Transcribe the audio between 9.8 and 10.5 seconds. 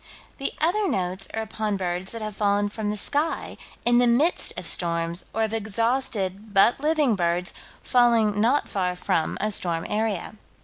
area.